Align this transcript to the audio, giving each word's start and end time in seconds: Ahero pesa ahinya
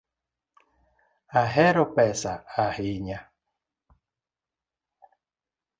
Ahero 1.41 1.83
pesa 1.95 2.33
ahinya 2.65 3.19